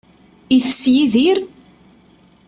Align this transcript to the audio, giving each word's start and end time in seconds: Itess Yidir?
Itess 0.55 0.81
Yidir? 0.93 1.37